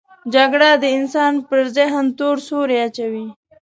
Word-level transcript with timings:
جګړه 0.33 0.69
د 0.83 0.85
انسان 0.97 1.33
پر 1.47 1.59
ذهن 1.77 2.05
تور 2.17 2.37
سیوری 2.47 2.77
اچوي 2.87 3.27